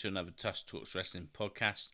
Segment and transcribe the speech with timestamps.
[0.00, 1.88] to another Tusk Talks Wrestling podcast.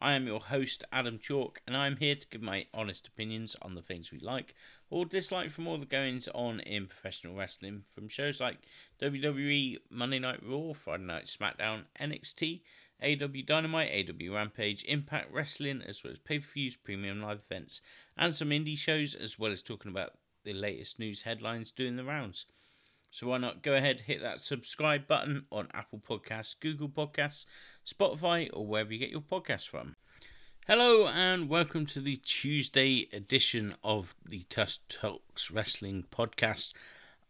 [0.00, 3.76] I am your host, Adam Chalk, and I'm here to give my honest opinions on
[3.76, 4.56] the things we like
[4.90, 8.58] or dislike from all the goings on in professional wrestling, from shows like
[9.00, 12.62] WWE, Monday Night Raw, Friday Night SmackDown, NXT,
[13.00, 17.80] AEW Dynamite, AEW Rampage, Impact Wrestling, as well as pay per views, premium live events,
[18.16, 22.02] and some indie shows, as well as talking about the latest news headlines doing the
[22.02, 22.44] rounds.
[23.14, 27.44] So why not go ahead, hit that subscribe button on Apple Podcasts, Google Podcasts,
[27.86, 29.96] Spotify, or wherever you get your podcasts from.
[30.66, 36.72] Hello and welcome to the Tuesday edition of the Tusk Talks Wrestling podcast.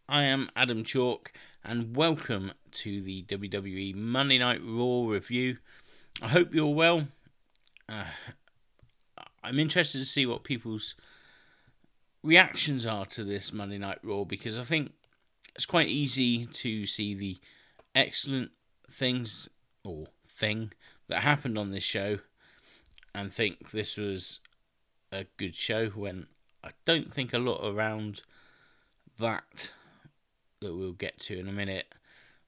[0.08, 1.32] I am Adam Chalk
[1.64, 5.56] and welcome to the WWE Monday Night Raw review.
[6.22, 7.08] I hope you're well.
[7.88, 8.04] Uh,
[9.42, 10.94] I'm interested to see what people's
[12.22, 14.92] reactions are to this Monday Night Raw because I think
[15.54, 17.38] it's quite easy to see the
[17.94, 18.52] excellent
[18.90, 19.48] things
[19.84, 20.72] or thing
[21.08, 22.18] that happened on this show
[23.14, 24.40] and think this was
[25.10, 26.26] a good show when
[26.64, 28.22] I don't think a lot around
[29.18, 29.70] that
[30.60, 31.86] that we'll get to in a minute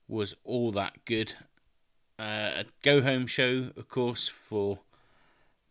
[0.09, 1.35] was all that good.
[2.19, 4.79] Uh, a go home show, of course, for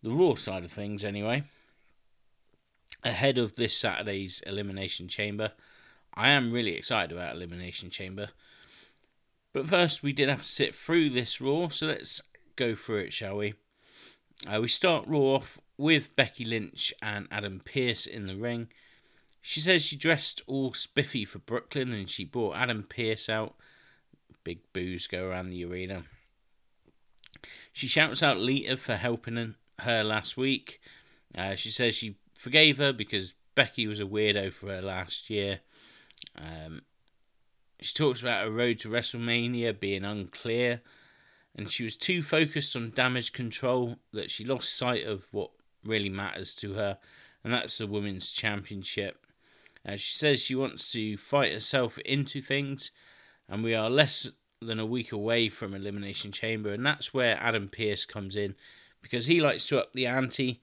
[0.01, 1.43] the Raw side of things, anyway.
[3.03, 5.53] Ahead of this Saturday's Elimination Chamber.
[6.15, 8.29] I am really excited about Elimination Chamber.
[9.51, 12.21] But first, we did have to sit through this Raw, so let's
[12.55, 13.55] go through it, shall we?
[14.47, 18.67] Uh, we start Raw off with Becky Lynch and Adam Pearce in the ring.
[19.41, 23.55] She says she dressed all spiffy for Brooklyn and she brought Adam Pearce out.
[24.43, 26.03] Big boos go around the arena.
[27.71, 30.79] She shouts out Lita for helping her last week.
[31.37, 35.59] Uh, she says she forgave her because Becky was a weirdo for her last year.
[36.37, 36.81] Um,
[37.79, 40.81] she talks about her road to WrestleMania being unclear,
[41.55, 45.51] and she was too focused on damage control that she lost sight of what
[45.83, 46.97] really matters to her,
[47.43, 49.25] and that's the Women's Championship.
[49.85, 52.91] Uh, she says she wants to fight herself into things,
[53.49, 54.29] and we are less
[54.61, 58.55] than a week away from Elimination Chamber, and that's where Adam Pearce comes in
[59.01, 60.61] because he likes to up the ante,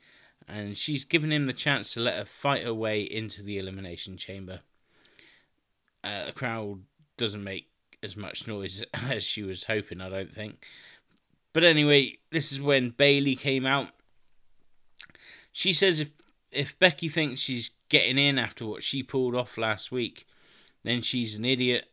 [0.49, 4.17] and she's given him the chance to let her fight her way into the Elimination
[4.17, 4.61] Chamber
[6.03, 6.83] uh, the crowd
[7.17, 7.69] doesn't make
[8.03, 10.65] as much noise as she was hoping, I don't think.
[11.53, 13.89] But anyway, this is when Bayley came out.
[15.53, 16.11] She says if
[16.53, 20.27] if Becky thinks she's getting in after what she pulled off last week,
[20.83, 21.87] then she's an idiot,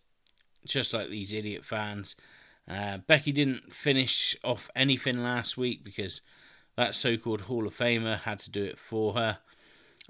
[0.66, 2.16] just like these idiot fans.
[2.68, 6.22] Uh, Becky didn't finish off anything last week because
[6.76, 9.40] that so called Hall of Famer had to do it for her.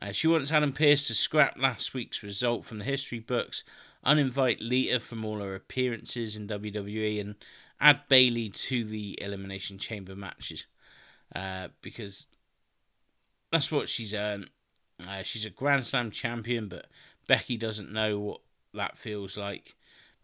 [0.02, 3.64] Uh, she wants Adam Pearce to scrap last week's result from the history books
[4.06, 7.36] uninvite Lita from all her appearances in WWE and
[7.80, 10.66] add Bayley to the Elimination Chamber matches
[11.36, 12.28] uh, because
[13.52, 14.50] that's what she's earned.
[15.08, 16.88] Uh, she's a Grand Slam champion, but
[17.28, 18.42] Becky doesn't know what
[18.74, 19.76] that feels like.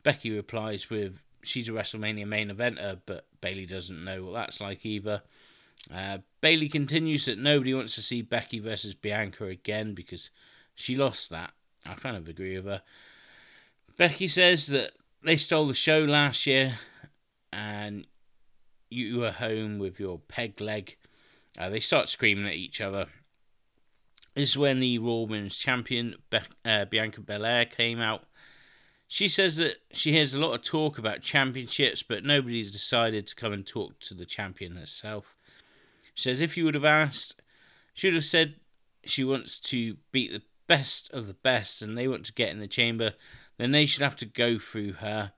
[0.01, 4.85] Becky replies with, She's a WrestleMania main eventer, but Bayley doesn't know what that's like
[4.85, 5.23] either.
[5.91, 10.29] Uh, Bayley continues that nobody wants to see Becky versus Bianca again because
[10.75, 11.51] she lost that.
[11.85, 12.81] I kind of agree with her.
[13.97, 14.91] Becky says that
[15.23, 16.75] they stole the show last year
[17.51, 18.07] and
[18.89, 20.97] you were home with your peg leg.
[21.57, 23.07] Uh, they start screaming at each other.
[24.33, 28.23] This is when the Raw Women's Champion, Be- uh, Bianca Belair, came out.
[29.07, 33.35] She says that she hears a lot of talk about championships, but nobody's decided to
[33.35, 35.35] come and talk to the champion herself.
[36.13, 37.41] She says if you would have asked,
[37.93, 38.55] she would have said
[39.05, 42.59] she wants to beat the best of the best and they want to get in
[42.59, 43.13] the chamber
[43.57, 45.31] then they should have to go through her.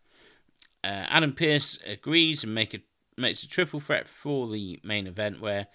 [0.83, 2.79] Uh, Adam Pearce agrees and make a,
[3.17, 5.67] makes a triple threat for the main event where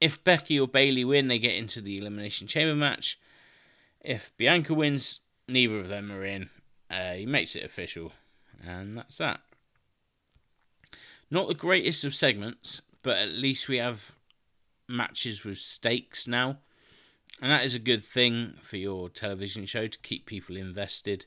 [0.00, 3.18] if Becky or Bayley win, they get into the Elimination Chamber match.
[4.00, 6.50] If Bianca wins, neither of them are in.
[6.90, 8.12] Uh, he makes it official,
[8.64, 9.40] and that's that.
[11.30, 14.16] Not the greatest of segments, but at least we have
[14.86, 16.58] matches with stakes now
[17.40, 21.26] and that is a good thing for your television show to keep people invested.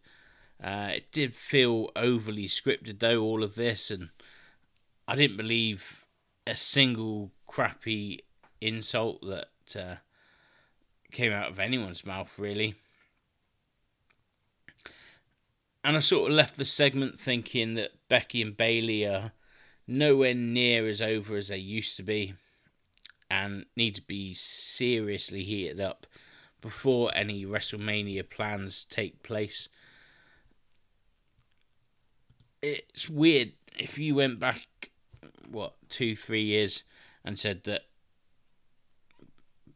[0.62, 4.10] Uh, it did feel overly scripted, though, all of this, and
[5.08, 6.06] I didn't believe
[6.46, 8.20] a single crappy
[8.60, 9.96] insult that uh,
[11.12, 12.76] came out of anyone's mouth, really.
[15.84, 19.32] And I sort of left the segment thinking that Becky and Bayley are
[19.92, 22.34] nowhere near as over as they used to be
[23.30, 26.08] and need to be seriously heated up
[26.62, 29.68] before any WrestleMania plans take place.
[32.62, 34.68] It's weird if you went back
[35.50, 36.84] what two, three years,
[37.24, 37.82] and said that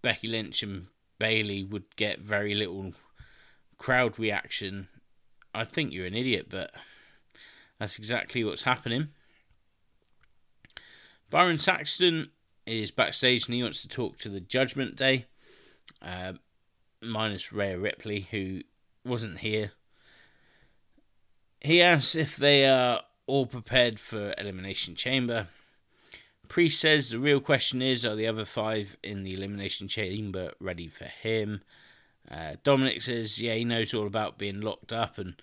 [0.02, 0.88] Becky Lynch and
[1.20, 2.94] Bayley would get very little
[3.78, 4.88] crowd reaction,
[5.54, 6.72] I think you're an idiot, but
[7.80, 9.10] that's exactly what's happening.
[11.36, 12.30] Byron Saxton
[12.66, 15.26] is backstage and he wants to talk to the Judgment Day,
[16.02, 16.32] uh,
[17.02, 18.62] minus Rhea Ripley, who
[19.04, 19.74] wasn't here.
[21.60, 25.48] He asks if they are all prepared for Elimination Chamber.
[26.48, 30.88] Priest says the real question is are the other five in the Elimination Chamber ready
[30.88, 31.64] for him?
[32.32, 35.36] Uh, Dominik says, yeah, he knows all about being locked up and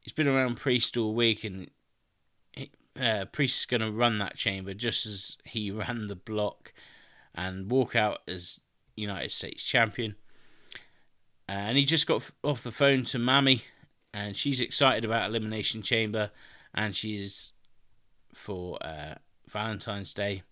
[0.00, 1.68] he's been around Priest all week and
[3.00, 6.72] uh, Priest is going to run that chamber just as he ran the block
[7.34, 8.60] and walk out as
[8.96, 10.16] United States champion.
[11.48, 13.62] Uh, and he just got off the phone to Mami,
[14.14, 16.30] and she's excited about Elimination Chamber
[16.74, 17.52] and she is
[18.34, 19.14] for uh,
[19.48, 20.42] Valentine's Day.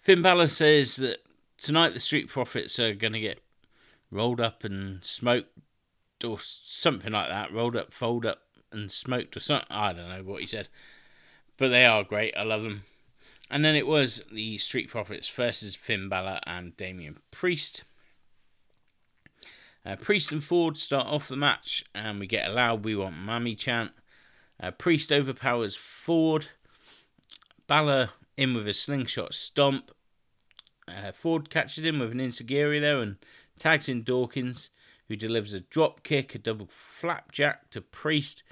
[0.00, 1.18] Finn Balor says that
[1.58, 3.42] tonight the Street Profits are going to get
[4.10, 5.50] rolled up and smoked
[6.24, 7.52] or something like that.
[7.52, 8.42] Rolled up, fold up,
[8.72, 9.66] and smoked or something.
[9.70, 10.68] I don't know what he said.
[11.56, 12.34] But they are great.
[12.36, 12.84] I love them.
[13.50, 17.84] And then it was the Street Profits versus Finn Balor and Damian Priest.
[19.86, 23.14] Uh, Priest and Ford start off the match, and we get a loud "We Want
[23.16, 23.92] Mami" chant.
[24.60, 26.48] Uh, Priest overpowers Ford.
[27.66, 29.90] Balor in with a slingshot stomp.
[30.86, 33.16] Uh, Ford catches him with an enzuigiri there and
[33.58, 34.70] tags in Dawkins,
[35.08, 38.42] who delivers a drop kick, a double flapjack to Priest,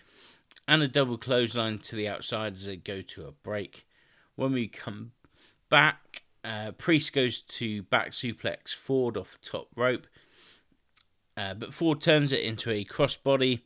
[0.68, 3.86] and a double clothesline to the outside as they go to a break.
[4.34, 5.12] When we come
[5.68, 10.06] back, uh, Priest goes to back suplex Ford off top rope,
[11.36, 13.62] uh, but Ford turns it into a crossbody.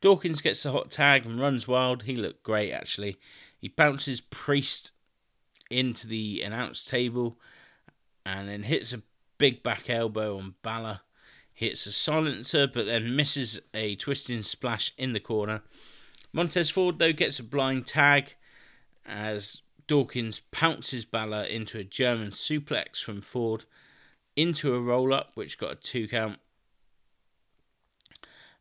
[0.00, 2.02] Dawkins gets the hot tag and runs wild.
[2.04, 3.16] He looked great actually.
[3.58, 4.92] He bounces Priest
[5.70, 7.38] into the announce table
[8.24, 9.02] and then hits a
[9.38, 11.00] big back elbow on Balor.
[11.52, 15.62] Hits a silencer, but then misses a twisting splash in the corner.
[16.36, 18.34] Montez Ford, though, gets a blind tag
[19.06, 23.64] as Dawkins pounces Balor into a German suplex from Ford
[24.36, 26.38] into a roll up, which got a two count.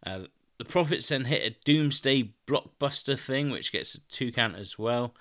[0.05, 0.19] Uh,
[0.57, 5.13] the Profits then hit a Doomsday blockbuster thing, which gets a two count as well.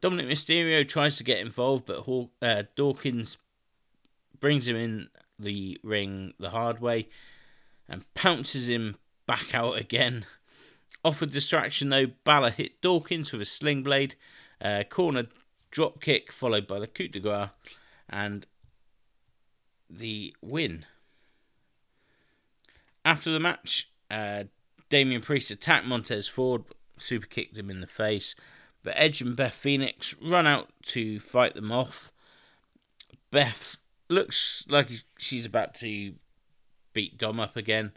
[0.00, 3.36] Dominik Mysterio tries to get involved, but Haw- uh, Dawkins
[4.40, 5.08] brings him in
[5.38, 7.10] the ring the hard way
[7.86, 8.96] and pounces him
[9.26, 10.24] back out again.
[11.04, 14.14] Off a distraction though, Balor hit Dawkins with a sling blade,
[14.60, 15.26] uh, corner
[15.70, 17.48] drop kick followed by the coup de grace,
[18.08, 18.46] and
[19.90, 20.86] the win.
[23.04, 24.44] After the match, uh,
[24.88, 26.62] Damian Priest attacked Montez Ford,
[26.98, 28.36] super kicked him in the face,
[28.84, 32.12] but Edge and Beth Phoenix run out to fight them off.
[33.30, 33.76] Beth
[34.08, 36.14] looks like she's about to
[36.92, 37.92] beat Dom up again.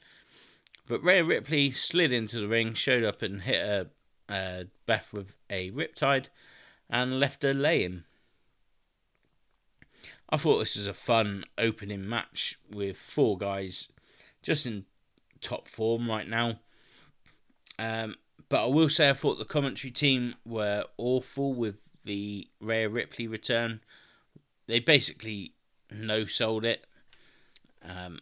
[0.87, 3.89] But Rhea Ripley slid into the ring, showed up and hit
[4.29, 6.27] a, Beth with a riptide
[6.89, 8.03] and left her laying.
[10.29, 13.87] I thought this was a fun opening match with four guys
[14.41, 14.85] just in
[15.41, 16.59] top form right now.
[17.79, 18.15] Um,
[18.49, 23.27] but I will say I thought the commentary team were awful with the Rhea Ripley
[23.27, 23.81] return.
[24.67, 25.53] They basically
[25.91, 26.85] no sold it.
[27.83, 28.19] Um,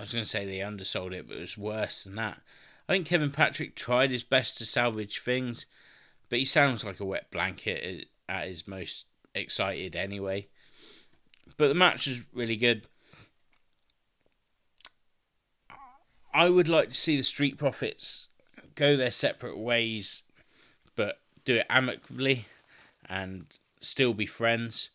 [0.00, 2.40] I was going to say they undersold it, but it was worse than that.
[2.88, 5.66] I think Kevin Patrick tried his best to salvage things,
[6.30, 9.04] but he sounds like a wet blanket at his most
[9.34, 10.48] excited anyway.
[11.58, 12.86] But the match was really good.
[16.32, 18.28] I would like to see the Street Profits
[18.76, 20.22] go their separate ways,
[20.96, 22.46] but do it amicably
[23.06, 23.44] and
[23.82, 24.88] still be friends.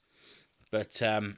[0.71, 1.37] But um,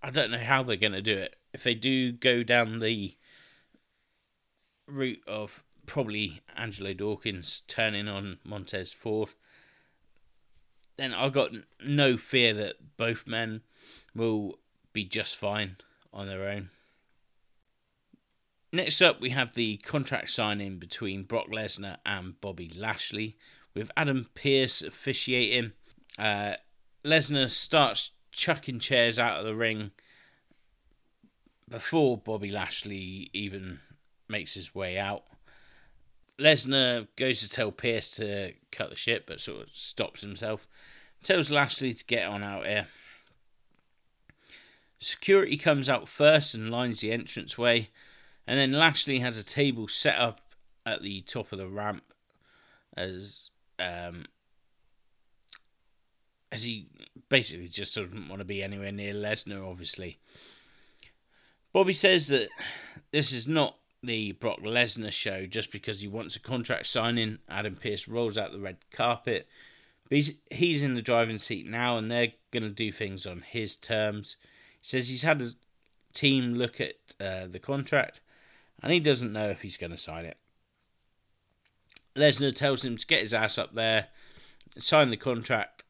[0.00, 1.34] I don't know how they're going to do it.
[1.52, 3.16] If they do go down the
[4.86, 9.30] route of probably Angelo Dawkins turning on Montez Ford,
[10.96, 11.50] then I've got
[11.84, 13.62] no fear that both men
[14.14, 14.58] will
[14.92, 15.76] be just fine
[16.12, 16.70] on their own.
[18.72, 23.36] Next up, we have the contract signing between Brock Lesnar and Bobby Lashley,
[23.74, 25.72] with Adam Pearce officiating.
[26.18, 26.54] Uh,
[27.04, 29.90] Lesnar starts chucking chairs out of the ring
[31.70, 33.80] before Bobby Lashley even
[34.28, 35.24] makes his way out.
[36.38, 40.66] Lesnar goes to tell Pearce to cut the shit, but sort of stops himself.
[41.22, 42.86] Tells Lashley to get on out here.
[44.98, 47.90] Security comes out first and lines the entranceway,
[48.46, 50.40] and then Lashley has a table set up
[50.84, 52.04] at the top of the ramp
[52.96, 54.24] as um,
[56.52, 56.88] as he
[57.28, 60.18] basically just doesn't want to be anywhere near Lesnar, obviously.
[61.72, 62.48] Bobby says that
[63.12, 67.38] this is not the Brock Lesnar show just because he wants a contract signing.
[67.48, 69.46] Adam Pearce rolls out the red carpet.
[70.08, 73.42] But he's, he's in the driving seat now and they're going to do things on
[73.46, 74.36] his terms.
[74.80, 75.50] He says he's had a
[76.12, 78.20] team look at uh, the contract
[78.82, 80.38] and he doesn't know if he's going to sign it.
[82.16, 84.08] Lesnar tells him to get his ass up there,
[84.78, 85.84] sign the contract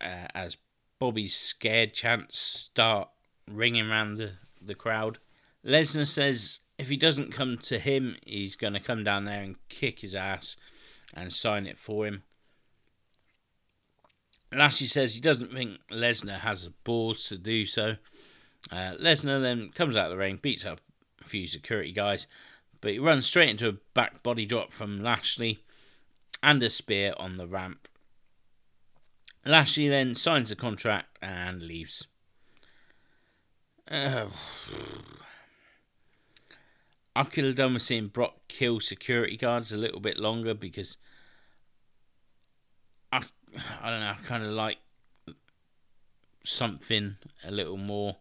[0.00, 0.56] uh, as
[1.00, 3.08] Bobby's scared chants start
[3.50, 5.18] ringing around the, the crowd.
[5.64, 9.56] Lesnar says if he doesn't come to him, he's going to come down there and
[9.68, 10.56] kick his ass
[11.14, 12.22] and sign it for him.
[14.52, 17.96] Lashley says he doesn't think Lesnar has the balls to do so.
[18.70, 20.80] Uh, Lesnar then comes out of the ring, beats up
[21.20, 22.26] a few security guys,
[22.80, 25.60] but he runs straight into a back body drop from Lashley
[26.42, 27.88] and a spear on the ramp.
[29.44, 32.06] Lashley then signs the contract and leaves.
[33.90, 34.28] Uh,
[37.16, 40.96] I could have done with seeing Brock kill security guards a little bit longer because
[43.12, 43.22] I
[43.80, 44.78] I don't know, I kind of like
[46.44, 48.16] something a little more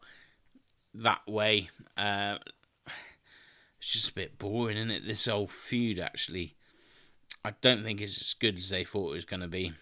[0.94, 1.70] that way.
[1.98, 2.38] Uh,
[3.80, 5.08] it's just a bit boring, isn't it?
[5.08, 6.56] This whole feud actually,
[7.44, 9.74] I don't think it's as good as they thought it was going to be.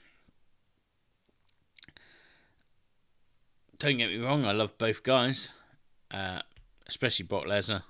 [3.78, 5.50] Don't get me wrong, I love both guys,
[6.12, 6.42] uh,
[6.88, 7.84] especially Brock Lesnar.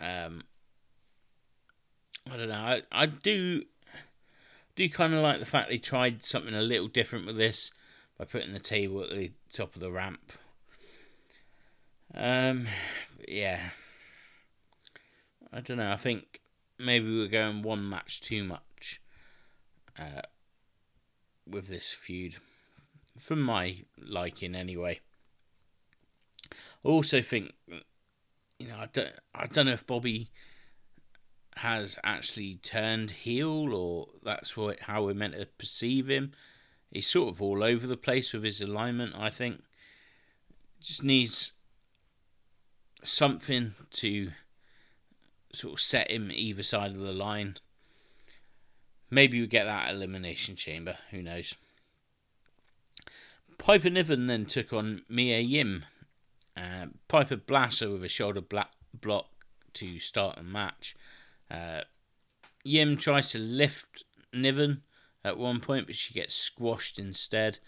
[0.00, 0.42] Um,
[2.30, 2.54] I don't know.
[2.54, 3.64] I, I do
[4.76, 7.70] do kind of like the fact they tried something a little different with this
[8.18, 10.32] by putting the table at the top of the ramp.
[12.14, 12.66] Um,
[13.28, 13.70] yeah.
[15.52, 15.90] I don't know.
[15.90, 16.40] I think
[16.78, 19.00] maybe we're going one match too much
[19.98, 20.22] uh,
[21.46, 22.36] with this feud,
[23.18, 25.00] from my liking anyway.
[26.84, 27.52] I also think
[28.60, 30.30] you know, I don't, I don't know if Bobby
[31.56, 36.32] has actually turned heel or that's what how we're meant to perceive him.
[36.90, 39.14] He's sort of all over the place with his alignment.
[39.16, 39.62] I think
[40.80, 41.52] just needs
[43.02, 44.32] something to
[45.52, 47.56] sort of set him either side of the line.
[49.10, 50.96] Maybe we get that elimination chamber.
[51.10, 51.54] Who knows?
[53.58, 55.84] Piper Niven then took on Mia Yim
[56.60, 59.26] uh, Piper blasts her with a shoulder block
[59.74, 60.94] to start the match.
[61.50, 61.82] Uh,
[62.64, 64.82] Yim tries to lift Niven
[65.24, 67.58] at one point, but she gets squashed instead.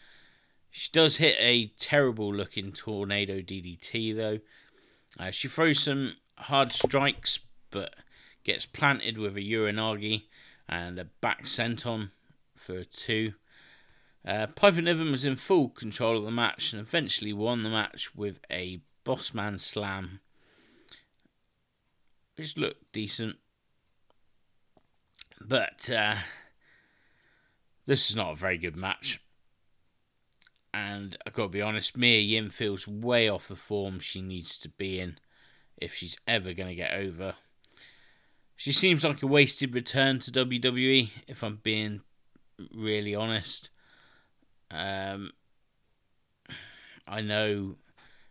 [0.70, 4.38] She does hit a terrible looking tornado DDT though.
[5.18, 7.38] Uh, she throws some hard strikes,
[7.70, 7.94] but
[8.44, 10.22] gets planted with a Uranage
[10.68, 12.11] and a back senton
[12.56, 13.34] for two.
[14.26, 18.14] Uh, Piper Niven was in full control of the match and eventually won the match
[18.14, 20.21] with a Bossman Slam,
[22.37, 23.37] which looked decent.
[25.41, 26.17] But uh,
[27.87, 29.21] this is not a very good match.
[30.73, 34.57] And I've got to be honest, Mia Yim feels way off the form she needs
[34.59, 35.19] to be in
[35.76, 37.35] if she's ever going to get over.
[38.57, 42.02] She seems like a wasted return to WWE, if I'm being
[42.73, 43.69] really honest.
[44.73, 45.33] Um,
[47.07, 47.76] I know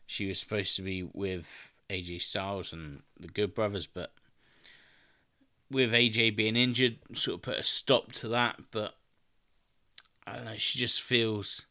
[0.06, 4.12] she was supposed to be with AJ Styles and the Good Brothers, but
[5.70, 8.60] with AJ being injured, sort of put a stop to that.
[8.72, 8.96] But
[10.26, 11.66] I don't know, she just feels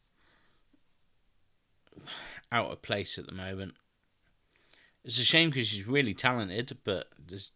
[2.51, 3.75] out of place at the moment.
[5.03, 7.51] It's a shame because she's really talented, but there's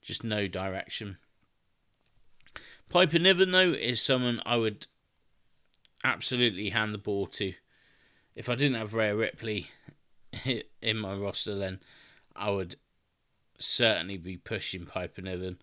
[0.00, 1.18] just no direction.
[2.88, 4.86] Piper Niven, though, is someone I would
[6.04, 7.54] absolutely hand the ball to.
[8.34, 9.70] If I didn't have Rhea Ripley
[10.82, 11.80] in my roster, then
[12.36, 12.76] I would
[13.58, 15.58] certainly be pushing Piper Niven.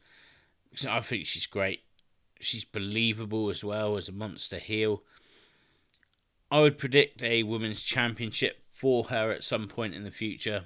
[0.70, 1.84] Because I think she's great.
[2.40, 5.04] She's believable as well as a monster heel.
[6.52, 10.66] I would predict a women's championship for her at some point in the future.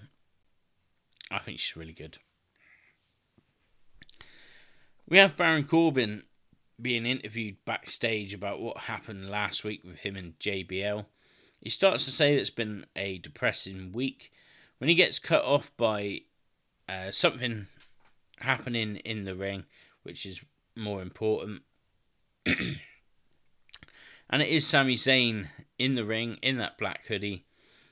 [1.32, 2.18] I think she's really good.
[5.08, 6.24] We have Baron Corbin
[6.82, 11.06] being interviewed backstage about what happened last week with him and JBL.
[11.62, 14.32] He starts to say that it's been a depressing week.
[14.78, 16.22] When he gets cut off by
[16.88, 17.68] uh, something
[18.40, 19.66] happening in the ring,
[20.04, 20.42] which is
[20.76, 21.64] more important.
[22.46, 27.46] and it is Sami Zayn in the ring in that black hoodie.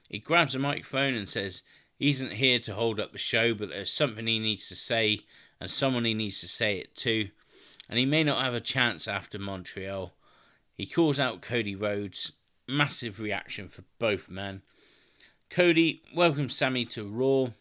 [0.10, 1.64] He grabs a microphone and says
[2.00, 5.22] he isn't here to hold up the show, but there's something he needs to say
[5.60, 7.30] and someone he needs to say it to.
[7.90, 10.14] And he may not have a chance after Montreal.
[10.74, 12.34] He calls out Cody Rhodes.
[12.68, 14.62] Massive reaction for both men.
[15.50, 17.52] Cody welcomes Sami to Raw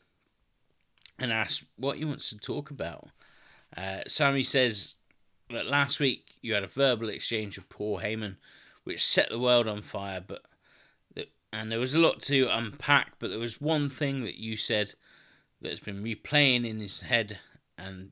[1.18, 3.08] and asks what he wants to talk about.
[3.76, 4.96] Uh, Sami says
[5.50, 8.36] that last week you had a verbal exchange with Paul Heyman,
[8.82, 10.42] which set the world on fire, but
[11.52, 14.94] and there was a lot to unpack, but there was one thing that you said
[15.60, 17.38] that's been replaying in his head,
[17.78, 18.10] and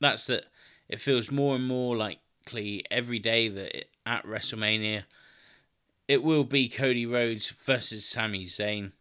[0.00, 0.46] that's that
[0.88, 5.04] it feels more and more likely every day that it, at WrestleMania
[6.06, 8.92] it will be Cody Rhodes versus Sami Zayn.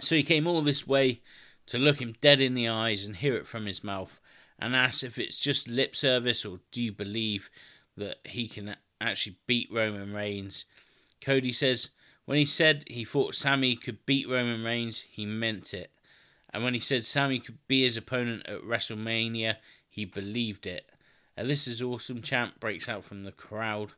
[0.00, 1.20] So he came all this way
[1.66, 4.20] to look him dead in the eyes and hear it from his mouth
[4.58, 7.50] and ask if it's just lip service or do you believe
[7.96, 10.64] that he can actually beat Roman Reigns.
[11.20, 11.90] Cody says
[12.24, 15.90] when he said he thought Sami could beat Roman Reigns, he meant it.
[16.52, 19.56] And when he said Sami could be his opponent at WrestleMania,
[19.94, 20.90] he believed it.
[21.36, 22.20] And this is awesome.
[22.20, 23.92] Champ breaks out from the crowd.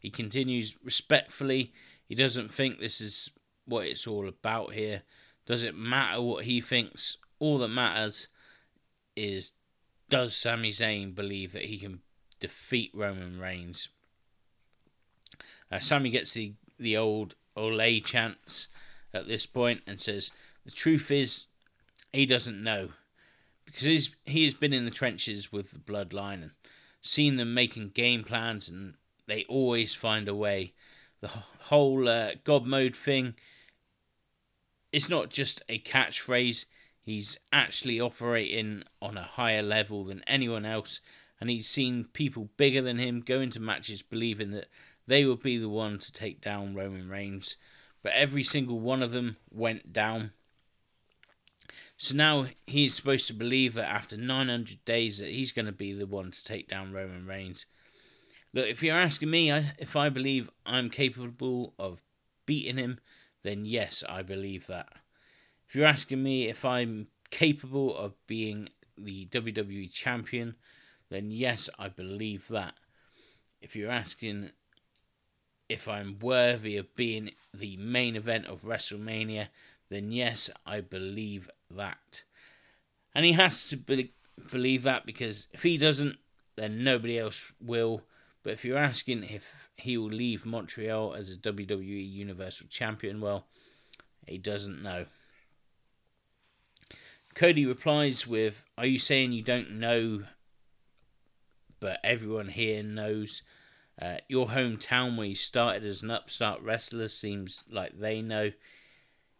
[0.00, 1.74] He continues respectfully.
[2.08, 3.30] He doesn't think this is
[3.66, 5.02] what it's all about here.
[5.44, 7.18] Does it matter what he thinks?
[7.38, 8.28] All that matters
[9.14, 9.52] is
[10.08, 12.00] does Sami Zayn believe that he can
[12.40, 13.88] defeat Roman Reigns?
[15.70, 18.68] Uh, Sami gets the, the old Ole chants
[19.12, 20.30] at this point and says,
[20.64, 21.48] The truth is,
[22.10, 22.88] he doesn't know.
[23.72, 26.50] Because he's, he has been in the trenches with the bloodline and
[27.00, 28.94] seen them making game plans, and
[29.26, 30.74] they always find a way.
[31.20, 33.34] The whole uh, God mode thing
[34.92, 36.66] it's not just a catchphrase.
[37.00, 41.00] He's actually operating on a higher level than anyone else,
[41.40, 44.68] and he's seen people bigger than him go into matches believing that
[45.06, 47.56] they would be the one to take down Roman Reigns.
[48.02, 50.32] But every single one of them went down.
[52.02, 55.92] So now he's supposed to believe that after 900 days that he's going to be
[55.92, 57.66] the one to take down Roman Reigns.
[58.52, 62.00] Look, if you're asking me if I believe I'm capable of
[62.44, 62.98] beating him,
[63.44, 64.88] then yes, I believe that.
[65.68, 70.56] If you're asking me if I'm capable of being the WWE champion,
[71.08, 72.74] then yes, I believe that.
[73.60, 74.50] If you're asking
[75.68, 79.50] if I'm worthy of being the main event of WrestleMania,
[79.88, 82.24] then yes, I believe that.
[83.14, 84.14] And he has to be-
[84.50, 86.16] believe that because if he doesn't,
[86.56, 88.02] then nobody else will.
[88.42, 93.46] But if you're asking if he will leave Montreal as a WWE Universal Champion, well,
[94.26, 95.06] he doesn't know.
[97.34, 100.24] Cody replies with, Are you saying you don't know,
[101.80, 103.42] but everyone here knows?
[104.00, 108.52] Uh, your hometown where you started as an upstart wrestler seems like they know.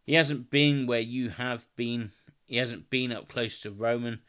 [0.04, 2.12] He hasn't been where you have been.
[2.52, 4.20] He hasn't been up close to Roman.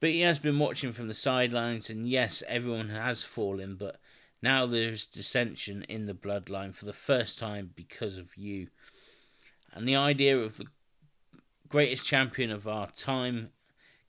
[0.00, 4.00] But he has been watching from the sidelines, and yes, everyone has fallen, but
[4.42, 8.66] now there's dissension in the bloodline for the first time because of you.
[9.72, 10.66] And the idea of the
[11.68, 13.50] greatest champion of our time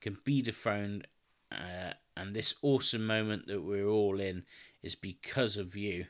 [0.01, 1.05] can be dethroned,
[1.51, 4.45] uh, and this awesome moment that we're all in
[4.81, 6.07] is because of you.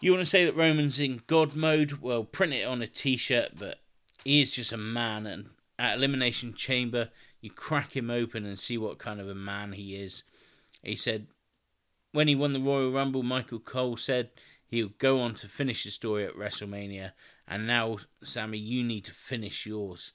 [0.00, 1.92] You want to say that Roman's in God mode?
[2.02, 3.78] Well, print it on a t shirt, but
[4.22, 7.10] he is just a man, and at Elimination Chamber,
[7.40, 10.22] you crack him open and see what kind of a man he is.
[10.82, 11.26] He said,
[12.12, 14.30] when he won the Royal Rumble, Michael Cole said
[14.68, 17.12] he'll go on to finish the story at WrestleMania,
[17.46, 20.12] and now, Sami, you need to finish yours.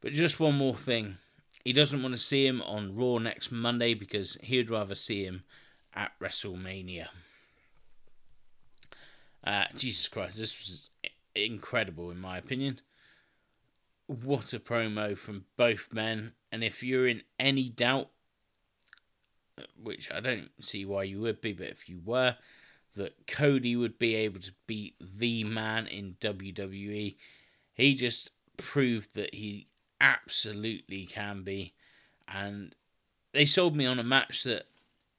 [0.00, 1.16] But just one more thing.
[1.64, 5.44] He doesn't want to see him on Raw next Monday because he'd rather see him
[5.94, 7.08] at WrestleMania.
[9.44, 10.90] Uh, Jesus Christ, this was
[11.34, 12.80] incredible in my opinion.
[14.08, 16.32] What a promo from both men.
[16.50, 18.08] And if you're in any doubt,
[19.80, 22.36] which I don't see why you would be, but if you were,
[22.96, 27.16] that Cody would be able to beat the man in WWE,
[27.74, 29.68] he just proved that he
[30.00, 31.74] absolutely can be.
[32.26, 32.74] And
[33.32, 34.64] they sold me on a match that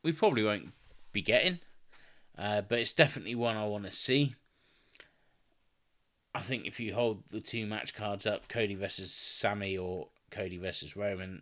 [0.02, 0.74] we probably won't
[1.12, 1.60] be getting,
[2.38, 4.36] uh, but it's definitely one I want to see.
[6.34, 10.58] I think if you hold the two match cards up, Cody versus Sami or Cody
[10.58, 11.42] versus Roman,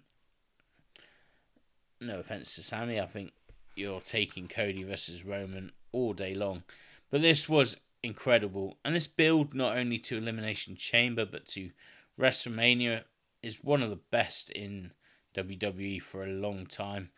[1.99, 3.33] no offense to Sami, I think
[3.75, 6.63] you're taking Cody versus Roman all day long.
[7.11, 11.71] But this was incredible, and this build not only to Elimination Chamber but to
[12.19, 13.03] WrestleMania
[13.43, 14.91] is one of the best in
[15.35, 17.09] WWE for a long time.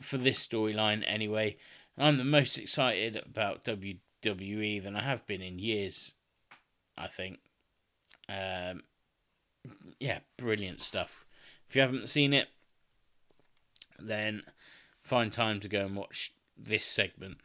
[0.00, 1.56] For this storyline, anyway,
[1.96, 3.64] I'm the most excited about
[4.22, 6.12] WWE than I have been in years.
[6.96, 7.38] I think.
[8.28, 8.82] Um,
[9.98, 11.24] yeah, brilliant stuff.
[11.68, 12.48] If you haven't seen it,
[13.98, 14.42] then
[15.02, 17.38] find time to go and watch this segment.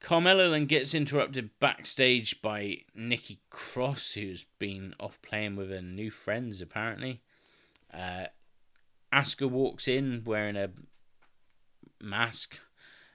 [0.00, 6.10] Carmella then gets interrupted backstage by Nikki Cross, who's been off playing with her new
[6.10, 7.20] friends apparently.
[7.92, 8.26] Uh,
[9.12, 10.70] Asuka walks in wearing a
[12.00, 12.58] mask.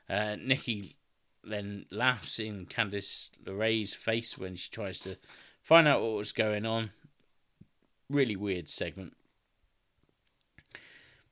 [0.09, 0.96] Uh, Nikki
[1.49, 5.17] then laughs in Candice LeRae's face when she tries to
[5.61, 6.91] find out what was going on.
[8.09, 9.13] Really weird segment.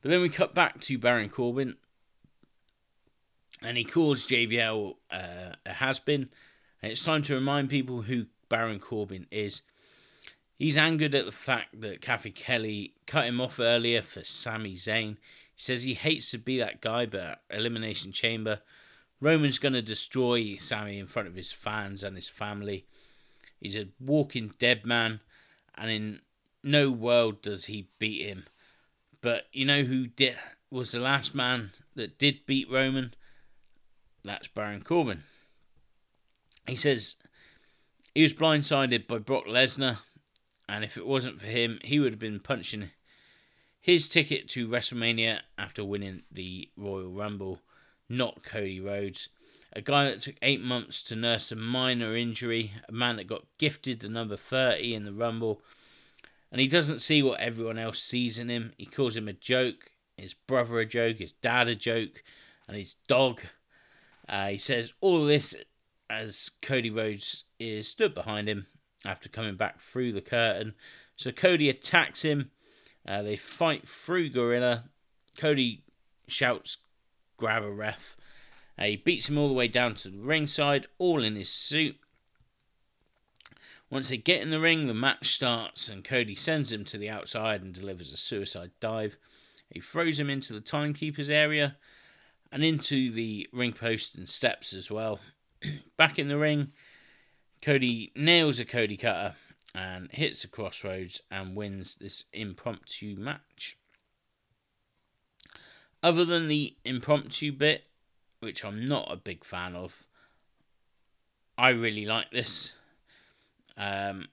[0.01, 1.78] But then we cut back to Baron Corbin
[3.62, 6.30] and he calls JBL uh, a has been.
[6.82, 9.62] And it's time to remind people who Baron Corbin is.
[10.58, 15.17] He's angered at the fact that Cathy Kelley cut him off earlier for Sami Zayn.
[15.56, 18.60] He says he hates to be that guy, but Elimination Chamber,
[19.26, 22.86] Roman's going to destroy Sami in front of his fans and his family.
[23.60, 25.20] He's a walking dead man,
[25.74, 26.20] and in
[26.62, 28.46] no world does he beat him.
[29.22, 30.36] But you know who did,
[30.70, 33.16] was the last man that did beat Roman?
[34.24, 35.24] That's Baron Corbin.
[36.68, 37.16] He says
[38.14, 39.98] he was blindsided by Brock Lesnar,
[40.70, 42.92] and if it wasn't for him, he would have been punching
[43.82, 47.62] his ticket to WrestleMania after winning the Royal Rumble,
[48.10, 49.30] not Cody Rhodes.
[49.74, 53.46] A guy that took eight months to nurse a minor injury, a man that got
[53.58, 55.62] gifted the number 30 in the Rumble,
[56.52, 58.74] and he doesn't see what everyone else sees in him.
[58.78, 62.24] He calls him a joke, his brother a joke, his dad a joke,
[62.68, 63.41] and his dog
[64.28, 65.54] uh, he says all this
[66.10, 68.68] as Cody Rhodes is stood behind him
[69.06, 70.74] after coming back through the curtain.
[71.15, 72.52] So Cody attacks him.
[73.08, 74.86] Uh, they fight through Gorilla.
[75.38, 75.84] Cody
[76.28, 76.78] shouts,
[77.38, 78.15] grab a ref.
[78.78, 81.98] Uh, he beats him all the way down to the ringside, all in his suit.
[83.89, 87.10] Once they get in the ring, the match starts, and Cody sends him to the
[87.10, 89.17] outside and delivers a suicide dive.
[89.69, 91.78] He throws him into the timekeeper's area,
[92.52, 95.19] and into the ring post and steps as well.
[95.98, 96.71] Back in the ring,
[97.62, 99.36] Cody nails a Cody cutter
[99.74, 103.78] and hits the crossroads and wins this impromptu match.
[106.06, 107.86] Other than the impromptu bit,
[108.39, 110.06] which I'm not a big fan of,
[111.58, 112.74] I really like this.
[113.76, 114.28] Um,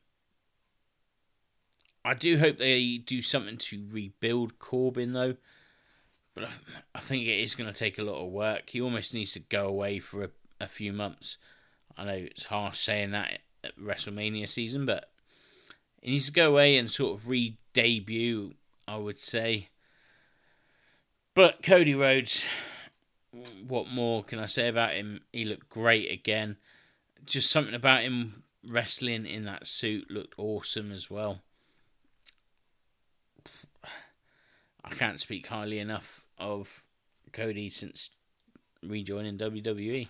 [2.05, 5.37] I do hope they do something to rebuild Corbin though,
[6.35, 6.51] but
[6.95, 8.69] I, think it is going to take a lot of work.
[8.69, 10.31] He almost needs to go away for a,
[10.61, 11.39] a few months.
[11.97, 15.09] I know it's harsh saying that at WrestleMania season, but
[16.03, 18.57] he needs to go away and sort of re debut,
[18.87, 19.71] I would say.
[21.35, 22.45] But Cody Rhodes,
[23.66, 25.23] what more can I say about him?
[25.33, 26.57] He looked great again.
[27.25, 31.40] Just something about him wrestling in that suit looked awesome as well.
[34.85, 36.85] I can't speak highly enough of
[37.33, 38.11] Cody since
[38.83, 40.09] rejoining WWE.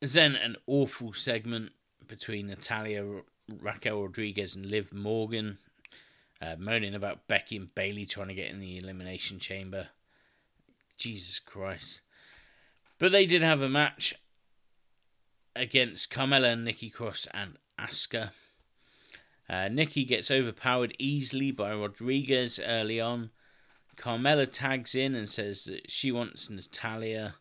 [0.00, 1.72] Then an awful segment
[2.08, 3.04] between Natalya,
[3.60, 5.58] Raquel Rodriguez, and Liv Morgan,
[6.40, 9.88] uh, moaning about Becky and Bayley trying to get in the Elimination Chamber.
[10.96, 12.02] Jesus Christ.
[12.98, 14.14] But they did have a match
[15.56, 18.30] against Carmella, Nikki Cross, and Asuka.
[19.48, 23.30] Uh, Nikki gets overpowered easily by Rodriguez early on.
[23.96, 27.34] Carmella tags in and says that she wants Natalya.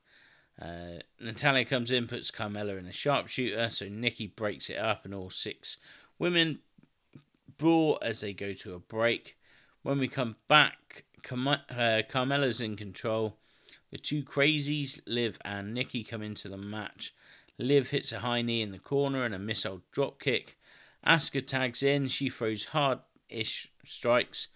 [0.59, 5.13] Uh, Natalya comes in, puts Carmella in a sharpshooter, so Nikki breaks it up, and
[5.13, 5.77] all six
[6.17, 6.59] women
[7.59, 9.37] brawl as they go to a break.
[9.83, 13.37] When we come back, Car- uh, Carmella's in control.
[13.91, 17.13] The two crazies, Liv and Nikki, come into the match.
[17.59, 20.57] Liv hits a high knee in the corner and a missile drop kick.
[21.05, 22.07] Asuka tags in.
[22.07, 24.47] She throws hard ish strikes.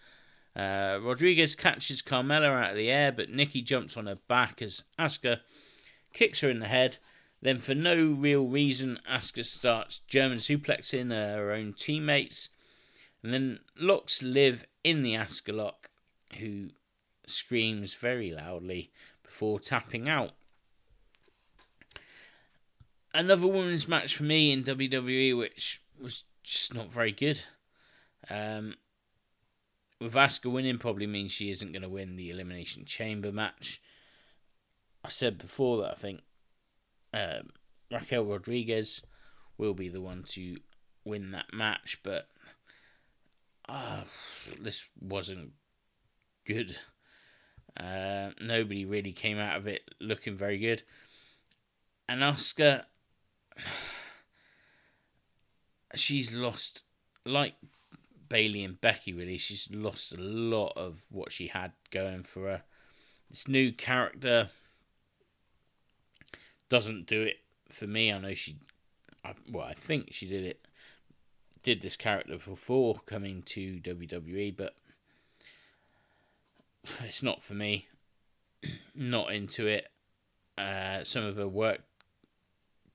[0.56, 4.82] Uh, Rodriguez catches Carmella out of the air, but Nikki jumps on her back as
[4.98, 5.40] Asuka
[6.12, 6.98] kicks her in the head.
[7.42, 12.48] Then, for no real reason, Asuka starts German suplexing her own teammates,
[13.24, 15.88] and then locks Liv in the Asuka lock,
[16.38, 16.68] who
[17.26, 18.92] screams very loudly
[19.24, 20.32] before tapping out.
[23.14, 27.40] Another women's match for me in WWE, which was just not very good.
[28.28, 28.74] Um,
[29.98, 33.80] with Asuka winning probably means she isn't going to win the Elimination Chamber match.
[35.02, 36.20] I said before that I think
[37.14, 37.50] um,
[37.90, 39.00] Raquel Rodriguez
[39.56, 40.58] will be the one to
[41.06, 42.28] win that match, but
[43.68, 44.02] uh,
[44.60, 45.52] this wasn't
[46.44, 46.76] good.
[47.78, 50.82] Uh, nobody really came out of it looking very good.
[52.08, 52.84] And Asuka,
[55.94, 56.82] she's lost
[57.24, 57.54] like
[58.28, 59.38] Bayley and Becky, really.
[59.38, 62.62] She's lost a lot of what she had going for her.
[63.30, 64.48] This new character
[66.68, 68.12] doesn't do it for me.
[68.12, 68.58] I know she,
[69.24, 70.63] I, well, I think she did it,
[71.64, 74.76] did this character before coming to WWE, but
[77.00, 77.88] it's not for me.
[78.94, 79.88] not into it.
[80.56, 81.80] Uh, some of her work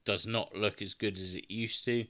[0.06, 2.06] does not look as good as it used to,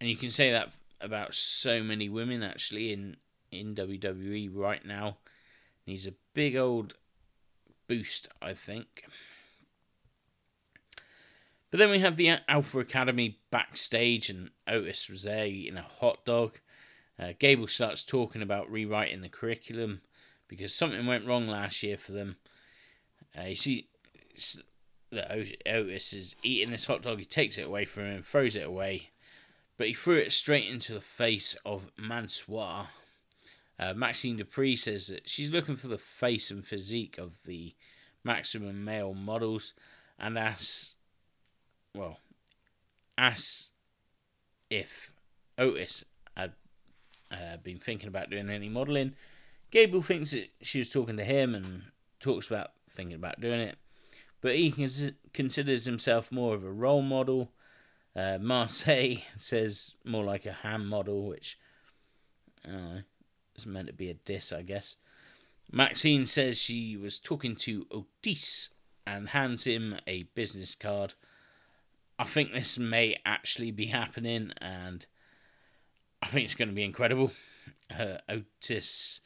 [0.00, 3.16] and you can say that about so many women actually in
[3.50, 5.16] in WWE right now.
[5.86, 6.94] Needs a big old
[7.88, 9.04] boost, I think.
[11.70, 16.24] But then we have the Alpha Academy backstage, and Otis was there eating a hot
[16.24, 16.58] dog.
[17.18, 20.00] Uh, Gable starts talking about rewriting the curriculum
[20.48, 22.36] because something went wrong last year for them.
[23.38, 23.88] Uh, you see
[25.12, 25.30] that
[25.66, 29.10] Otis is eating this hot dog, he takes it away from him, throws it away,
[29.76, 32.86] but he threw it straight into the face of Mansoor.
[33.78, 37.74] Uh, Maxxine Dupri says that she's looking for the face and physique of the
[38.22, 39.74] maximum male models
[40.18, 40.96] and asks,
[41.94, 42.18] well,
[43.18, 43.70] asks
[44.70, 45.12] if
[45.58, 46.04] Otis
[46.36, 46.52] had
[47.30, 49.14] uh, been thinking about doing any modelling.
[49.70, 51.82] Gable thinks that she was talking to him and
[52.18, 53.78] talks about thinking about doing it,
[54.40, 57.52] but he cons- considers himself more of a role model.
[58.16, 61.58] Uh, Marseille says more like a ham model, which
[62.66, 63.04] I
[63.56, 64.96] is meant to be a diss, I guess.
[65.72, 68.70] Maxxine says she was talking to Otis
[69.06, 71.14] and hands him a business card.
[72.20, 75.06] I think this may actually be happening, and
[76.20, 77.32] I think it's going to be incredible.
[77.98, 79.22] Uh, Otis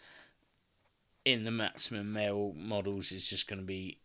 [1.25, 3.99] in the maximum male models is just going to be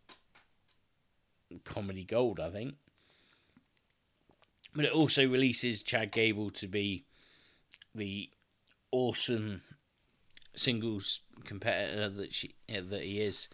[1.63, 2.78] comedy gold, I think.
[4.73, 7.06] But it also releases Chad Gable to be
[7.93, 8.32] the
[8.91, 9.62] awesome
[10.56, 13.49] singles competitor that she that he is.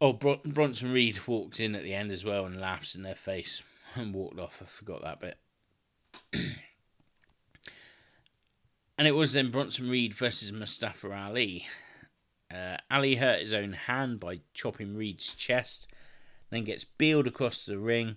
[0.00, 3.14] Oh, Bron- Bronson Reed walked in at the end as well and laughs in their
[3.14, 3.62] face
[3.94, 4.60] and walked off.
[4.62, 5.38] I forgot that bit.
[8.98, 11.66] and it was then Bronson Reed versus Mustafa Ali.
[12.52, 15.88] Uh, Ali hurt his own hand by chopping Reed's chest,
[16.50, 18.16] then gets beeled across the ring.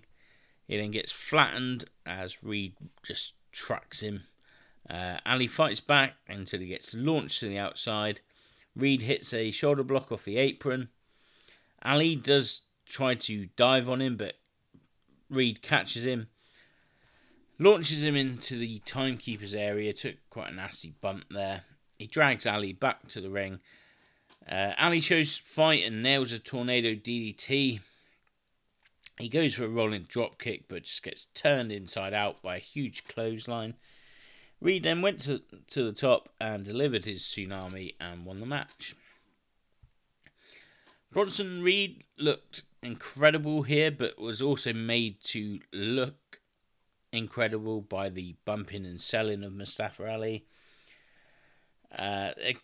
[0.68, 4.24] He then gets flattened as Reed just trucks him.
[4.88, 8.20] Uh, Ali fights back until he gets launched to the outside.
[8.76, 10.90] Reed hits a shoulder block off the apron.
[11.82, 14.34] Ali does try to dive on him, but
[15.28, 16.28] Reed catches him,
[17.58, 19.92] launches him into the timekeeper's area.
[19.92, 21.64] Took quite a nasty bump there.
[21.98, 23.60] He drags Ali back to the ring.
[24.50, 27.80] Uh, Ali shows fight and nails a tornado DDT.
[29.18, 32.60] He goes for a rolling drop kick, but just gets turned inside out by a
[32.60, 33.74] huge clothesline.
[34.60, 38.94] Reed then went to, to the top and delivered his tsunami and won the match.
[41.12, 46.40] Bronson Reed looked incredible here, but was also made to look
[47.12, 50.44] incredible by the bumping and selling of Mustafa Ali.
[51.90, 52.56] Uh, they,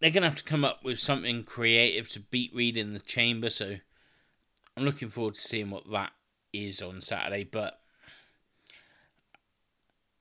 [0.00, 3.00] they're going to have to come up with something creative to beat Reed in the
[3.00, 3.76] chamber, so
[4.76, 6.12] I'm looking forward to seeing what that
[6.52, 7.42] is on Saturday.
[7.42, 7.80] But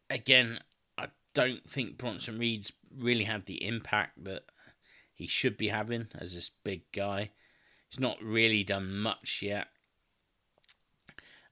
[0.09, 0.59] again,
[0.97, 4.45] I don't think Bronson Reed's really had the impact that
[5.17, 7.31] he should be having as this big guy.
[7.89, 9.67] He's not really done much yet.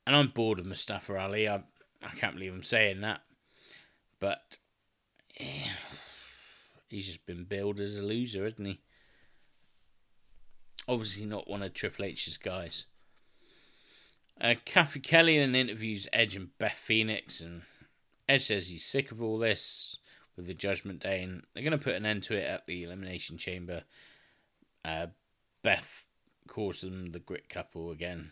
[0.06, 1.49] And I'm bored of Mustafa Ali.
[1.49, 1.63] I,
[2.04, 3.21] I can't believe I'm saying that.
[4.19, 4.60] But
[5.39, 5.71] yeah,
[6.89, 8.82] he's just been billed as a loser, isn't he?
[10.88, 12.86] Obviously, not one of Triple H's guys.
[14.39, 17.63] Uh, Cathy Kelley then interviews Edge and Beth Phoenix, and
[18.30, 19.97] Edge says he's sick of all this
[20.36, 22.84] with the Judgment Day, and they're going to put an end to it at the
[22.84, 23.84] Elimination Chamber.
[24.84, 25.08] Uh,
[25.63, 26.06] Beth
[26.48, 28.32] calls them the Grit Couple again.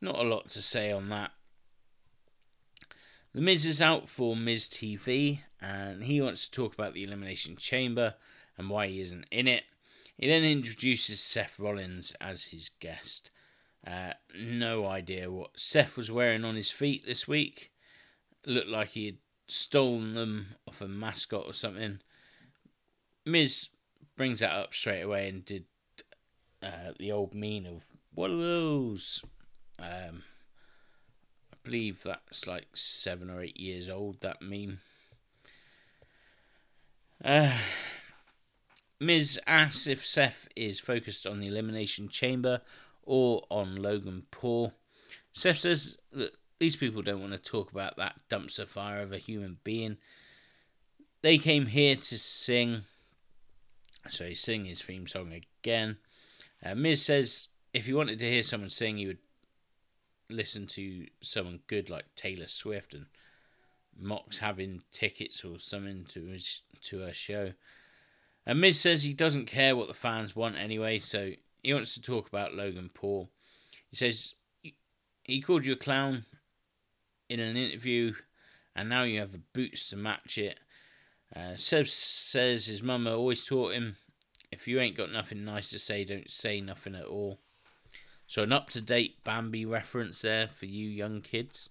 [0.00, 1.32] Not a lot to say on that.
[3.32, 7.56] The Miz is out for Miz TV, and he wants to talk about the Elimination
[7.56, 8.14] Chamber
[8.56, 9.64] and why he isn't in it.
[10.16, 13.30] He then introduces Seth Rollins as his guest.
[13.84, 17.72] Uh, no idea what Seth was wearing on his feet this week.
[18.46, 22.00] Looked like he had stolen them off a mascot or something.
[23.24, 23.70] Miz
[24.16, 25.64] brings that up straight away and did
[26.62, 29.22] uh, the old mean of what are those?
[29.78, 30.22] Um,
[31.52, 34.20] I believe that's like seven or eight years old.
[34.20, 34.78] That meme.
[37.24, 37.58] Uh,
[39.00, 42.60] Miz asks if Seth is focused on the Elimination Chamber
[43.02, 44.72] or on Logan Paul.
[45.32, 49.18] Seth says that these people don't want to talk about that dumpster fire of a
[49.18, 49.98] human being.
[51.20, 52.84] they came here to sing.
[54.08, 55.98] So he sing his theme song again.
[56.64, 59.18] Uh, Miz says if you wanted to hear someone sing, you would
[60.30, 63.06] listen to someone good like Taylor Swift and
[63.94, 67.52] Mox having tickets or something to his to her show.
[68.46, 72.00] And Miz says he doesn't care what the fans want anyway, so he wants to
[72.00, 73.28] talk about Logan Paul.
[73.90, 74.34] He says
[75.24, 76.24] he called you a clown
[77.28, 78.14] in an interview,
[78.74, 80.58] and now you have the boots to match it.
[81.34, 83.96] Uh, Seth says his mama always taught him
[84.54, 87.40] if you ain't got nothing nice to say, don't say nothing at all.
[88.26, 91.70] So, an up to date Bambi reference there for you young kids.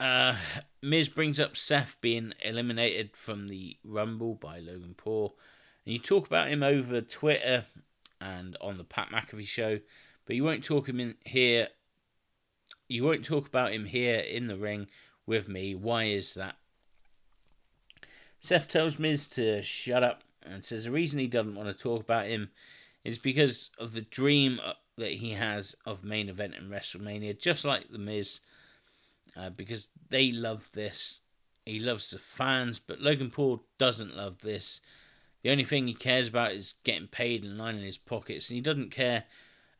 [0.00, 0.36] Uh,
[0.82, 5.36] Miz brings up Seth being eliminated from the Rumble by Logan Paul.
[5.84, 7.66] And you talk about him over Twitter
[8.20, 9.80] and on the Pat McAfee show,
[10.26, 11.68] but you won't talk him in here.
[12.92, 14.86] You won't talk about him here in the ring
[15.26, 15.74] with me.
[15.74, 16.56] Why is that?
[18.38, 22.02] Seth tells Miz to shut up and says the reason he doesn't want to talk
[22.02, 22.50] about him
[23.02, 24.60] is because of the dream
[24.98, 28.40] that he has of main event in WrestleMania, just like the Miz,
[29.36, 31.20] uh, because they love this.
[31.64, 34.80] He loves the fans, but Logan Paul doesn't love this.
[35.42, 38.60] The only thing he cares about is getting paid and lining his pockets, and he
[38.60, 39.24] doesn't care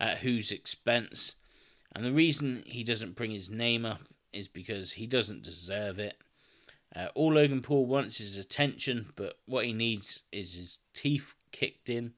[0.01, 1.35] at whose expense.
[1.95, 4.01] And the reason he doesn't bring his name up
[4.33, 6.17] is because he doesn't deserve it.
[6.95, 11.89] Uh, all Logan Paul wants is attention, but what he needs is his teeth kicked
[11.89, 12.13] in.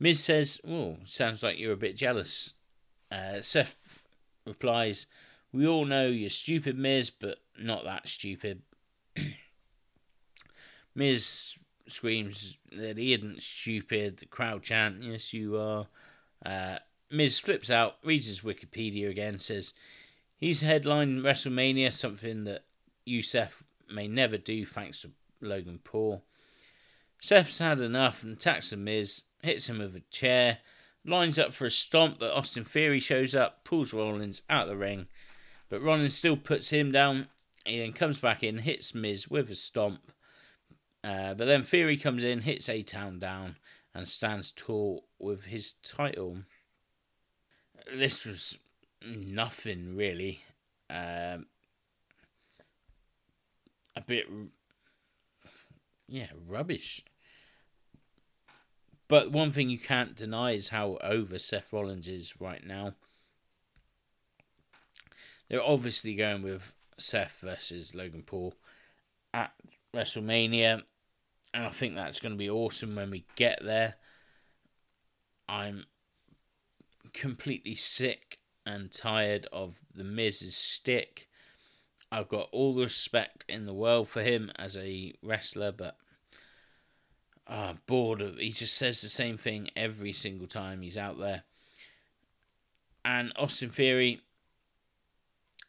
[0.00, 2.54] Miz says, Oh, sounds like you're a bit jealous.
[3.10, 3.76] Uh, Seth
[4.46, 5.06] replies,
[5.52, 8.62] We all know you're stupid, Miz, but not that stupid.
[10.94, 11.54] Miz
[11.88, 14.18] screams that he isn't stupid.
[14.18, 15.86] The crowd chant, Yes, you are.
[16.44, 16.78] Uh,
[17.10, 19.74] Miz flips out, reads his Wikipedia again, says
[20.36, 22.64] he's headlined WrestleMania, something that
[23.04, 23.22] you,
[23.90, 26.22] may never do thanks to Logan Paul.
[27.20, 30.58] Seth's had enough and attacks the Miz, hits him with a chair,
[31.04, 34.76] lines up for a stomp, but Austin Theory shows up, pulls Rollins out of the
[34.76, 35.06] ring,
[35.68, 37.28] but Rollins still puts him down.
[37.64, 40.12] He then comes back in, hits Miz with a stomp,
[41.02, 43.56] uh, but then Theory comes in, hits A Town down,
[43.94, 46.38] and stands tall with his title.
[47.92, 48.58] This was
[49.04, 50.40] nothing really.
[50.90, 51.46] Um,
[53.96, 54.26] a bit,
[56.06, 57.02] yeah, rubbish.
[59.08, 62.94] But one thing you can't deny is how over Seth Rollins is right now.
[65.48, 68.54] They're obviously going with Seth versus Logan Paul
[69.32, 69.52] at
[69.94, 70.82] WrestleMania,
[71.54, 73.94] and I think that's going to be awesome when we get there.
[75.48, 75.86] I'm
[77.12, 81.28] completely sick and tired of the Miz's stick.
[82.10, 85.96] I've got all the respect in the world for him as a wrestler, but
[87.46, 88.36] uh, bored of.
[88.36, 91.44] He just says the same thing every single time he's out there.
[93.04, 94.20] And Austin Theory,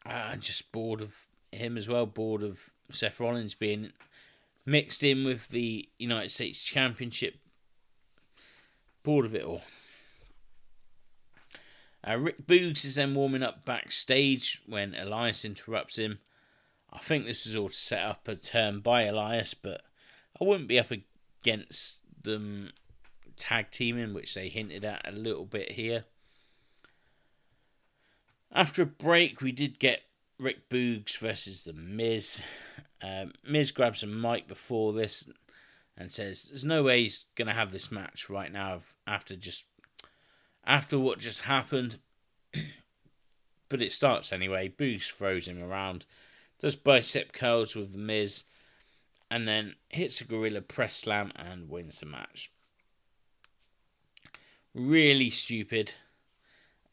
[0.04, 2.06] I'm just bored of him as well.
[2.06, 3.92] Bored of Seth Rollins being
[4.66, 7.36] mixed in with the United States Championship.
[9.02, 9.62] Bored of it all.
[12.06, 16.18] Uh, Rick Boogs is then warming up backstage when Elias interrupts him.
[16.92, 19.82] I think this was all to set up a turn by Elias, but
[20.40, 22.72] I wouldn't be up against them
[23.36, 26.04] tag teaming, which they hinted at a little bit here.
[28.52, 30.02] After a break, we did get
[30.38, 32.42] Rick Boogs versus The Miz.
[33.02, 35.28] Um, Miz grabs a mic before this
[35.96, 39.64] and says, "There's no way he's gonna have this match right now after just
[40.64, 41.98] after what just happened."
[43.68, 44.68] but it starts anyway.
[44.68, 46.04] Boogs throws him around,
[46.58, 48.44] does bicep curls with The Miz,
[49.30, 52.50] and then hits a gorilla press slam and wins the match.
[54.74, 55.94] Really stupid.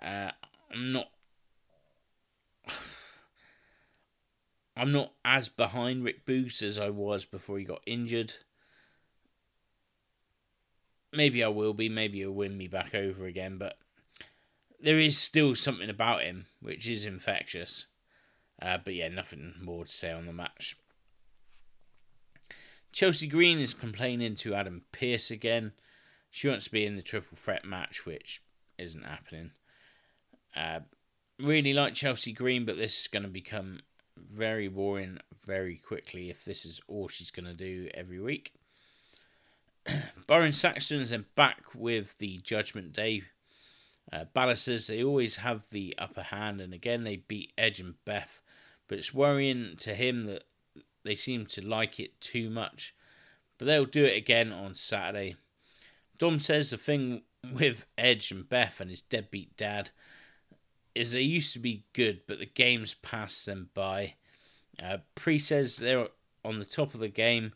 [0.02, 0.32] Uh,
[0.72, 1.10] I'm not.
[4.76, 8.36] I'm not as behind Rick Boogs as I was before he got injured.
[11.14, 11.90] Maybe I will be.
[11.90, 13.58] Maybe he'll win me back over again.
[13.58, 13.78] But
[14.80, 17.86] there is still something about him which is infectious.
[18.62, 20.76] Uh, but yeah, nothing more to say on the match.
[22.92, 25.74] Chelsea Green is complaining to Adam Pearce again.
[26.32, 28.42] She wants to be in the triple threat match, which
[28.78, 29.52] isn't happening.
[30.56, 30.80] Uh,
[31.40, 33.82] really like Chelsea Green, but this is going to become
[34.18, 38.54] very boring very quickly if this is all she's going to do every week.
[40.28, 43.24] Byron Saxton is then back with the Judgment Day
[44.12, 44.26] uh.
[44.88, 48.42] They always have the upper hand, and again they beat Edge and Beth,
[48.88, 50.44] but it's worrying to him that
[51.04, 52.94] they seem to like it too much.
[53.58, 55.36] But they'll do it again on Saturday.
[56.18, 59.92] Dom says the thing with Edge and Beth and his deadbeat dad
[60.94, 64.16] is they used to be good, but the games passed them by.
[64.82, 66.08] Uh, Pre says they're
[66.44, 67.54] on the top of the game,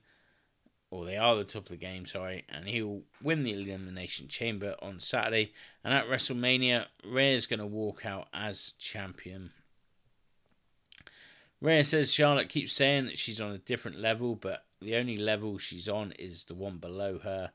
[0.92, 4.76] or they are the top of the game, sorry, and he'll win the Elimination Chamber
[4.82, 5.54] on Saturday.
[5.84, 9.52] And at WrestleMania, Rhea's going to walk out as champion.
[11.62, 15.58] Rhea says Charlotte keeps saying that she's on a different level, but the only level
[15.58, 17.52] she's on is the one below her.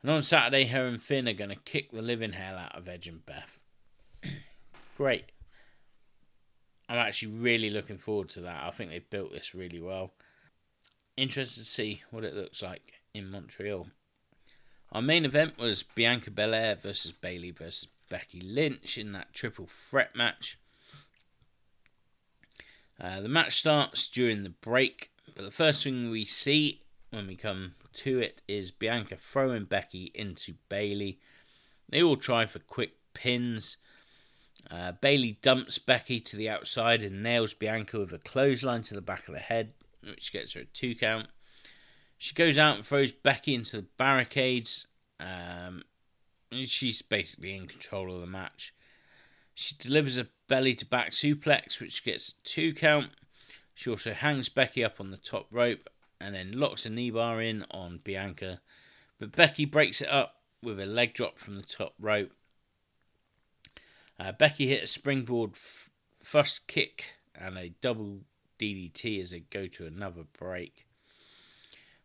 [0.00, 2.88] And on Saturday, her and Finn are going to kick the living hell out of
[2.88, 3.60] Edge and Beth.
[4.96, 5.24] Great.
[6.88, 8.62] I'm actually really looking forward to that.
[8.64, 10.12] I think they built this really well.
[11.16, 13.88] Interested to see what it looks like in Montreal.
[14.92, 20.14] Our main event was Bianca Belair versus Bayley versus Becky Lynch in that triple threat
[20.14, 20.58] match.
[23.00, 27.36] Uh, the match starts during the break, but the first thing we see when we
[27.36, 31.18] come to it is Bianca throwing Becky into Bayley.
[31.88, 33.76] They all try for quick pins.
[34.70, 39.02] Uh, Bayley dumps Becky to the outside and nails Bianca with a clothesline to the
[39.02, 39.72] back of the head,
[40.08, 41.28] which gets her a two count.
[42.18, 44.86] She goes out and throws Becky into the barricades.
[45.20, 45.82] Um,
[46.50, 48.74] she's basically in control of the match.
[49.54, 53.10] She delivers a belly to back suplex, which gets a two count.
[53.74, 55.88] She also hangs Becky up on the top rope
[56.20, 58.60] and then locks a knee bar in on Bianca.
[59.18, 62.32] But Becky breaks it up with a leg drop from the top rope.
[64.18, 65.90] Uh, Becky hit a springboard f-
[66.22, 68.20] first kick and a double
[68.58, 70.86] DDT as they go to another break.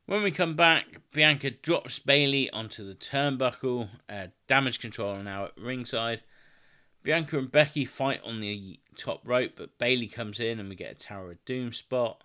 [0.05, 3.89] When we come back, Bianca drops Bayley onto the turnbuckle.
[4.09, 6.23] Uh, damage control now at ringside.
[7.03, 10.91] Bianca and Becky fight on the top rope, but Bayley comes in and we get
[10.91, 12.23] a Tower of Doom spot.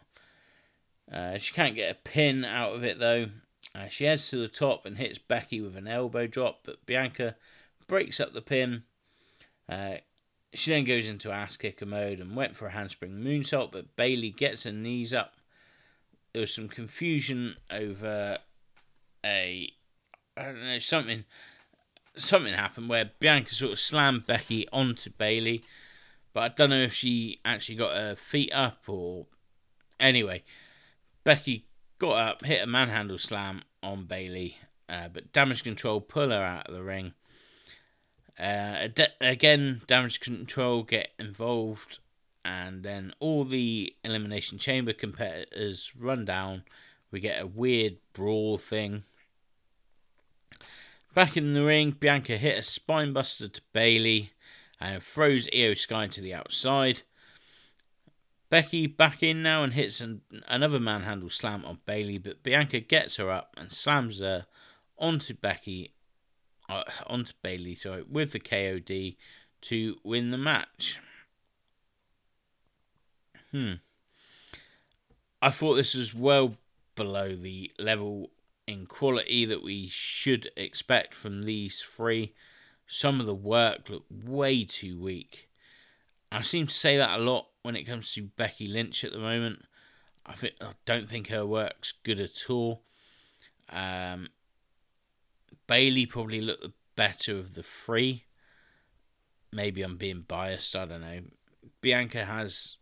[1.12, 3.27] Uh, she can't get a pin out of it though.
[3.75, 7.37] Uh, she heads to the top and hits Becky with an elbow drop, but Bianca
[7.87, 8.85] breaks up the pin.
[9.68, 9.97] Uh,
[10.55, 14.30] she then goes into ass kicker mode and went for a handspring moonsault, but Bayley
[14.30, 15.34] gets her knees up.
[16.32, 18.38] There was some confusion over
[19.24, 19.72] a
[20.36, 21.24] I don't know something
[22.16, 25.64] something happened where Bianca sort of slammed Becky onto Bayley,
[26.32, 29.26] but I don't know if she actually got her feet up or
[29.98, 30.42] anyway.
[31.24, 31.66] Becky
[31.98, 36.68] got up, hit a manhandle slam on Bayley, uh, but damage control pull her out
[36.68, 37.14] of the ring.
[38.39, 38.89] Uh,
[39.20, 41.99] again, damage control get involved,
[42.45, 46.64] and then all the elimination chamber competitors run down.
[47.11, 49.05] We get a weird brawl thing.
[51.14, 54.32] Back in the ring, Bianca hit a spinebuster to Bayley
[54.80, 57.03] and throws Iyo Sky to the outside.
[58.51, 63.16] Becky back in now and hits an, another manhandle slam on Bayley, but Bianca gets
[63.16, 64.47] her up and slams her
[64.99, 65.93] onto Becky,
[66.68, 69.16] uh, onto Bayley, sorry, with the KOD
[69.62, 70.98] to win the match.
[73.50, 73.74] Hmm.
[75.40, 76.56] I thought this was well
[76.96, 78.30] below the level
[78.66, 82.34] in quality that we should expect from these three.
[82.86, 85.48] Some of the work looked way too weak.
[86.32, 89.18] I seem to say that a lot when it comes to Becky Lynch at the
[89.18, 89.64] moment.
[90.26, 92.82] I think I don't think her work's good at all.
[93.70, 94.28] Um,
[95.66, 98.24] Bayley probably looked the better of the three.
[99.52, 100.74] Maybe I'm being biased.
[100.74, 101.20] I don't know.
[101.80, 102.76] Bianca has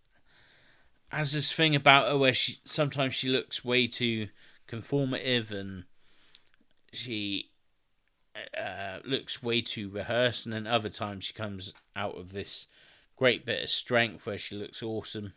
[1.08, 4.28] has this thing about her where she sometimes she looks way too
[4.66, 5.84] conformative and
[6.92, 7.50] she
[8.58, 12.66] uh, looks way too rehearsed, and then other times she comes out of this
[13.16, 15.34] great bit of strength where she looks awesome.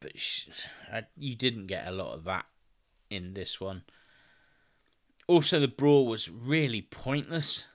[0.00, 0.52] But she,
[0.92, 2.46] uh, you didn't get a lot of that
[3.08, 3.84] in this one.
[5.26, 7.66] Also, the brawl was really pointless.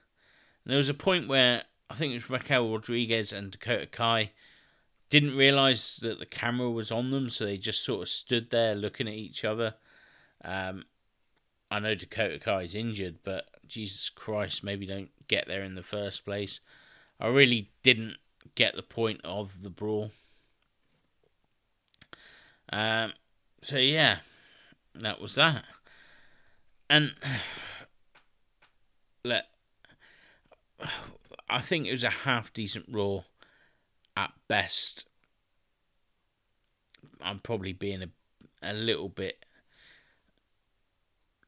[0.64, 4.30] And there was a point where I think it was Raquel Rodriguez and Dakota Kai
[5.10, 8.74] didn't realize that the camera was on them, so they just sort of stood there
[8.74, 9.74] looking at each other.
[10.42, 10.86] Um,
[11.70, 15.82] I know Dakota Kai is injured, but Jesus Christ, maybe don't get there in the
[15.82, 16.60] first place.
[17.20, 18.16] I really didn't
[18.54, 20.12] get the point of the brawl.
[22.72, 23.12] Um,
[23.62, 24.18] so yeah,
[24.94, 25.64] that was that.
[26.92, 27.14] And
[29.24, 29.46] let
[31.48, 33.22] I think it was a half decent Raw
[34.14, 35.06] at best.
[37.20, 38.08] I'm probably being a
[38.62, 39.44] a little bit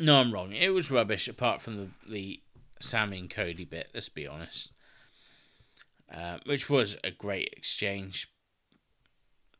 [0.00, 0.52] no, I'm wrong.
[0.52, 2.40] It was rubbish apart from the, the
[2.80, 4.72] Sami and Cody bit, let's be honest.
[6.12, 8.28] Uh, which was a great exchange.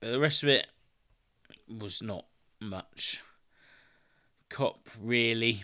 [0.00, 0.66] But the rest of it
[1.68, 2.26] was not
[2.60, 3.20] much
[4.48, 5.62] cop really.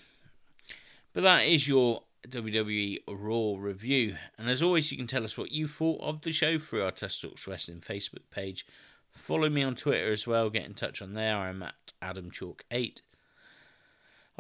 [1.12, 4.16] But that is your WWE Raw review.
[4.38, 6.90] And as always, you can tell us what you thought of the show through our
[6.90, 8.66] Tusk Talks Wrestling Facebook page.
[9.10, 10.50] Follow me on Twitter as well.
[10.50, 11.36] Get in touch on there.
[11.36, 13.02] I'm at Adam Chalk 8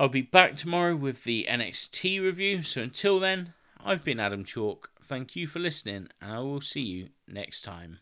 [0.00, 2.62] I'll be back tomorrow with the NXT review.
[2.62, 3.52] So until then,
[3.84, 4.88] I've been Adam Chalk.
[5.02, 7.98] Thank you for listening, and I will see you next time.